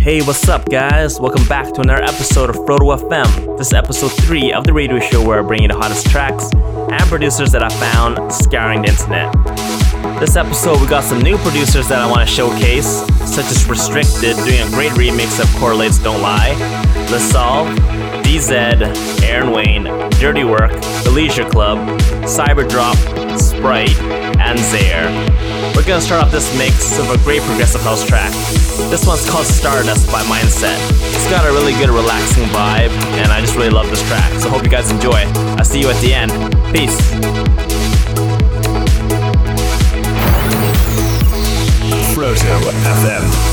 Hey, 0.00 0.22
what's 0.22 0.48
up, 0.48 0.66
guys? 0.70 1.20
Welcome 1.20 1.46
back 1.46 1.74
to 1.74 1.82
another 1.82 2.02
episode 2.02 2.48
of 2.48 2.56
Froto 2.56 2.98
FM. 2.98 3.58
This 3.58 3.66
is 3.66 3.72
episode 3.74 4.08
3 4.12 4.50
of 4.54 4.64
the 4.64 4.72
radio 4.72 4.98
show 4.98 5.22
where 5.22 5.40
I 5.40 5.42
bring 5.42 5.60
you 5.60 5.68
the 5.68 5.76
hottest 5.76 6.06
tracks 6.06 6.48
and 6.54 7.02
producers 7.02 7.52
that 7.52 7.62
I 7.62 7.68
found 7.68 8.32
scouring 8.32 8.80
the 8.80 8.88
internet. 8.88 9.30
This 10.18 10.36
episode, 10.36 10.80
we 10.80 10.86
got 10.86 11.04
some 11.04 11.20
new 11.20 11.36
producers 11.36 11.86
that 11.88 11.98
I 11.98 12.10
want 12.10 12.26
to 12.26 12.34
showcase, 12.34 12.86
such 13.30 13.44
as 13.44 13.68
Restricted 13.68 14.36
doing 14.36 14.62
a 14.62 14.70
great 14.70 14.92
remix 14.92 15.38
of 15.38 15.54
Correlate's 15.60 15.98
Don't 15.98 16.22
Lie, 16.22 16.54
LaSalle, 17.10 17.66
DZ, 18.24 19.22
Aaron 19.22 19.50
Wayne, 19.50 19.84
Dirtywork, 20.12 20.80
The 21.04 21.10
Leisure 21.10 21.46
Club, 21.50 21.76
Cyberdrop, 22.24 22.96
Spryte, 23.36 24.00
and 24.40 24.58
Zeier. 24.58 25.76
We're 25.76 25.86
gonna 25.86 26.00
start 26.00 26.24
off 26.24 26.32
this 26.32 26.56
mix 26.56 26.96
with 26.96 27.20
a 27.20 27.22
great 27.22 27.42
progressive 27.42 27.82
house 27.82 28.06
track. 28.08 28.32
This 28.88 29.06
one's 29.06 29.28
called 29.28 29.44
Stardust 29.44 30.10
by 30.10 30.22
Mindset. 30.22 30.78
It's 31.14 31.28
got 31.28 31.44
a 31.44 31.52
really 31.52 31.72
good 31.74 31.90
relaxing 31.90 32.44
vibe, 32.44 32.90
and 33.20 33.30
I 33.30 33.40
just 33.40 33.54
really 33.56 33.70
love 33.70 33.90
this 33.90 34.02
track. 34.08 34.32
So 34.40 34.48
hope 34.48 34.62
you 34.62 34.70
guys 34.70 34.90
enjoy. 34.90 35.22
I'll 35.58 35.64
see 35.64 35.80
you 35.80 35.90
at 35.90 36.00
the 36.00 36.14
end. 36.14 36.30
Peace. 36.72 36.98
Froto 42.14 42.70
FM. 42.96 43.49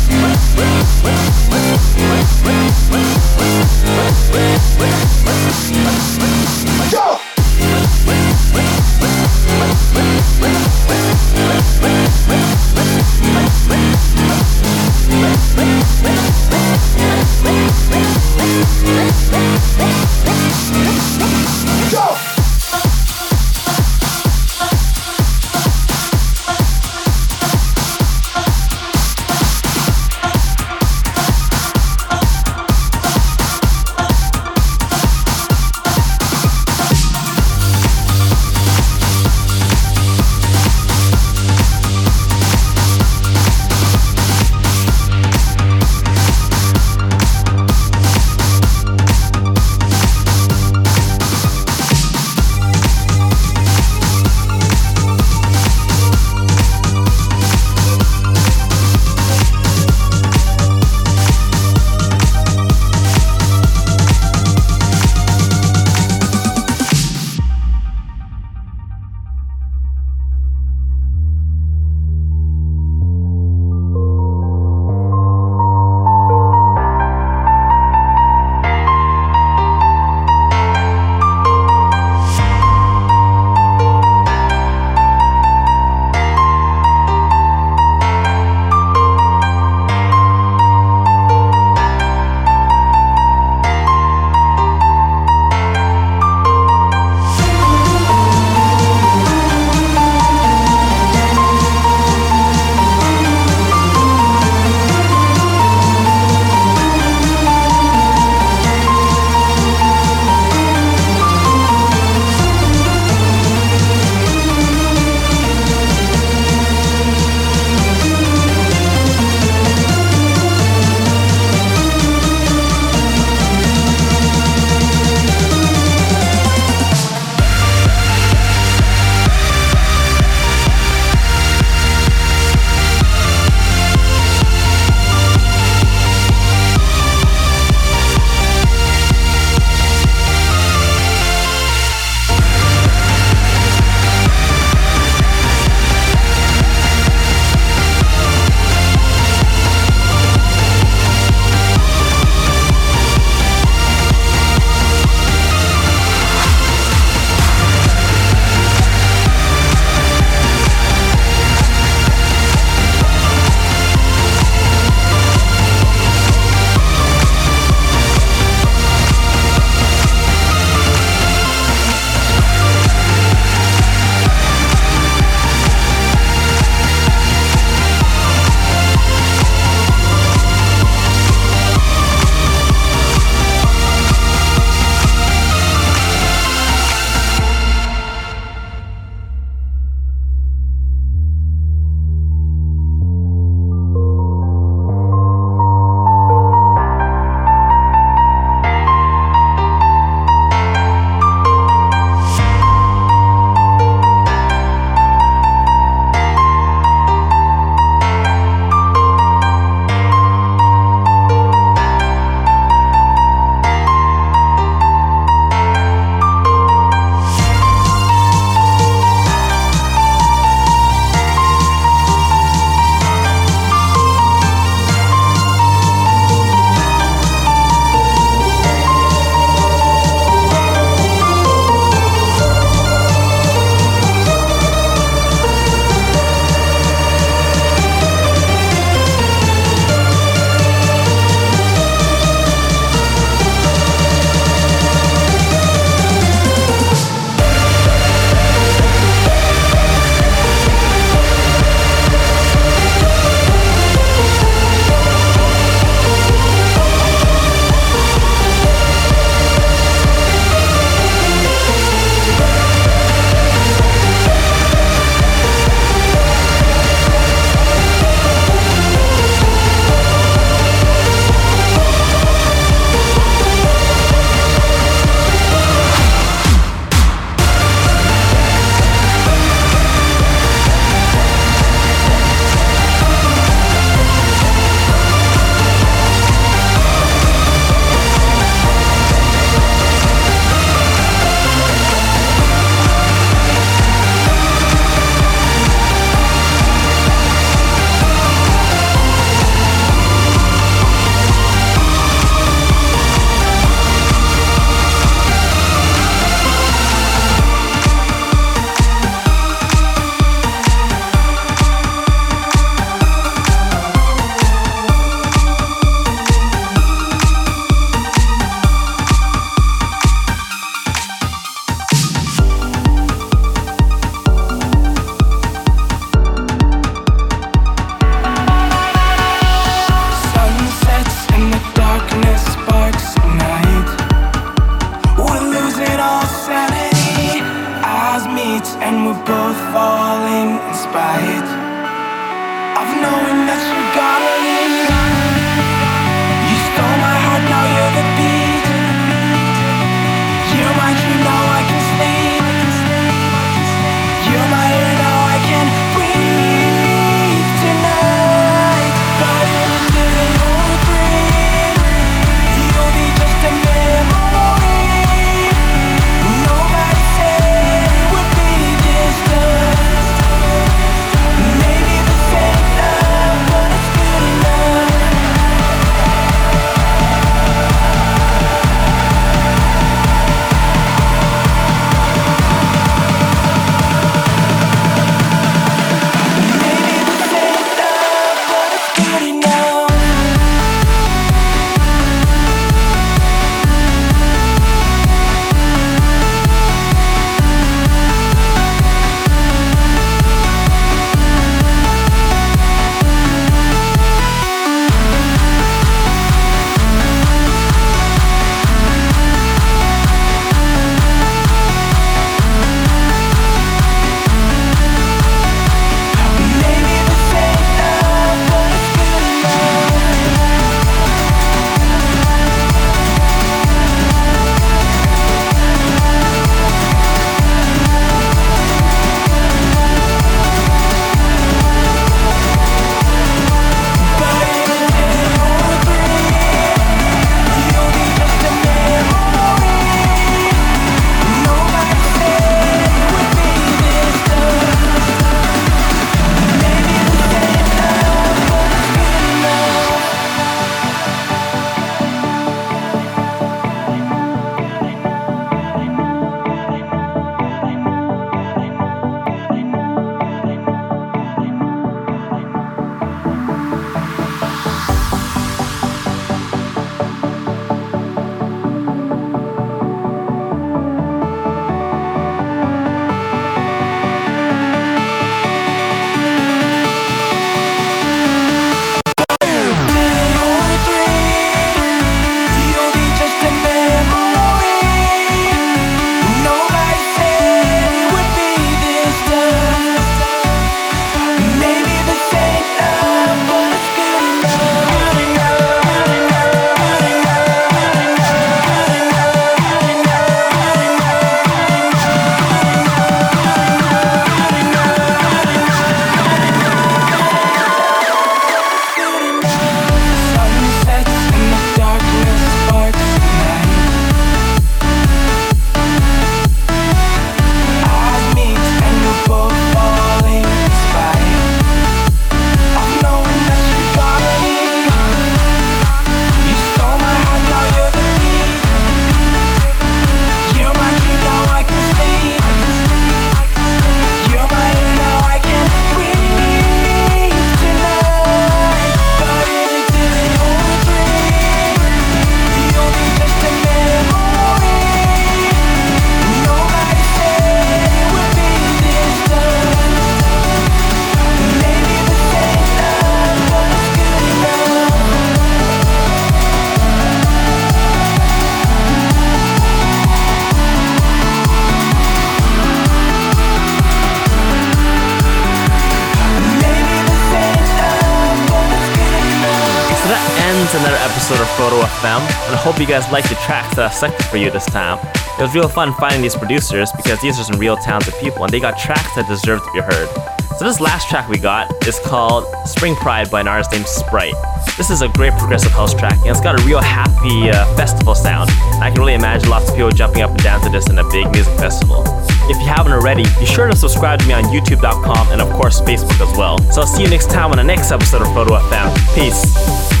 You 572.81 572.87
guys 572.87 573.11
like 573.11 573.29
the 573.29 573.35
tracks 573.45 573.75
that 573.75 573.91
I 573.91 573.93
selected 573.93 574.25
for 574.25 574.37
you 574.37 574.49
this 574.49 574.65
time. 574.65 574.97
It 575.37 575.41
was 575.43 575.53
real 575.53 575.69
fun 575.69 575.93
finding 576.01 576.23
these 576.23 576.35
producers 576.35 576.91
because 576.97 577.21
these 577.21 577.39
are 577.39 577.43
some 577.43 577.59
real 577.59 577.77
talented 577.77 578.15
people 578.15 578.43
and 578.43 578.51
they 578.51 578.59
got 578.59 578.75
tracks 578.79 579.13
that 579.13 579.27
deserve 579.27 579.63
to 579.63 579.71
be 579.71 579.81
heard. 579.81 580.09
So 580.57 580.65
this 580.65 580.81
last 580.81 581.07
track 581.07 581.29
we 581.29 581.37
got 581.37 581.69
is 581.87 581.99
called 581.99 582.43
Spring 582.67 582.95
Pryde 582.95 583.29
by 583.29 583.41
an 583.41 583.47
artist 583.47 583.71
named 583.71 583.85
Spryte. 583.85 584.33
This 584.77 584.89
is 584.89 585.03
a 585.03 585.09
great 585.09 585.33
progressive 585.33 585.71
house 585.73 585.93
track 585.93 586.17
and 586.21 586.31
it's 586.31 586.41
got 586.41 586.59
a 586.59 586.65
real 586.65 586.81
happy 586.81 587.51
uh, 587.51 587.69
festival 587.75 588.15
sound. 588.15 588.49
I 588.81 588.89
can 588.89 588.97
really 588.97 589.13
imagine 589.13 589.47
lots 589.51 589.69
of 589.69 589.75
people 589.75 589.91
jumping 589.91 590.23
up 590.23 590.31
and 590.31 590.41
down 590.41 590.61
to 590.61 590.69
this 590.71 590.89
in 590.89 590.97
a 590.97 591.07
big 591.11 591.29
music 591.29 591.53
festival. 591.59 592.01
If 592.49 592.57
you 592.57 592.65
haven't 592.65 592.93
already, 592.93 593.25
be 593.39 593.45
sure 593.45 593.67
to 593.67 593.75
subscribe 593.75 594.21
to 594.21 594.27
me 594.27 594.33
on 594.33 594.45
youtube.com 594.45 595.27
and 595.29 595.39
of 595.39 595.51
course 595.51 595.81
Facebook 595.81 596.19
as 596.19 596.35
well. 596.35 596.57
So 596.71 596.81
I'll 596.81 596.87
see 596.87 597.03
you 597.03 597.09
next 597.09 597.29
time 597.29 597.51
on 597.51 597.57
the 597.57 597.63
next 597.63 597.91
episode 597.91 598.23
of 598.23 598.27
Froto 598.29 598.59
FM. 598.59 598.89
Peace. 599.13 600.00